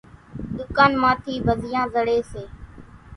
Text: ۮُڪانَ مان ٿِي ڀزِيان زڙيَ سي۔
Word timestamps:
ۮُڪانَ 0.57 0.91
مان 1.01 1.15
ٿِي 1.23 1.33
ڀزِيان 1.45 1.87
زڙيَ 1.93 2.19
سي۔ 2.31 2.43